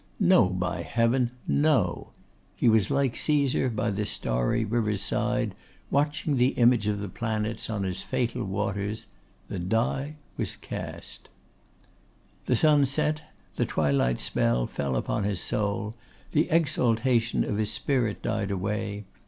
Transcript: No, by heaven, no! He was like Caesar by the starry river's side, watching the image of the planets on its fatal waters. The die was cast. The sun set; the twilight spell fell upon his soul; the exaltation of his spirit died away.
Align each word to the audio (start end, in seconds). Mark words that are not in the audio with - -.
No, 0.19 0.45
by 0.49 0.81
heaven, 0.81 1.29
no! 1.47 2.09
He 2.55 2.67
was 2.67 2.89
like 2.89 3.15
Caesar 3.15 3.69
by 3.69 3.91
the 3.91 4.07
starry 4.07 4.65
river's 4.65 5.03
side, 5.03 5.53
watching 5.91 6.37
the 6.37 6.53
image 6.57 6.87
of 6.87 6.97
the 6.99 7.07
planets 7.07 7.69
on 7.69 7.85
its 7.85 8.01
fatal 8.01 8.43
waters. 8.43 9.05
The 9.47 9.59
die 9.59 10.15
was 10.37 10.55
cast. 10.55 11.29
The 12.47 12.55
sun 12.55 12.87
set; 12.87 13.21
the 13.57 13.65
twilight 13.67 14.19
spell 14.19 14.65
fell 14.65 14.95
upon 14.95 15.23
his 15.23 15.39
soul; 15.39 15.93
the 16.31 16.49
exaltation 16.49 17.43
of 17.43 17.57
his 17.59 17.71
spirit 17.71 18.23
died 18.23 18.49
away. 18.49 19.05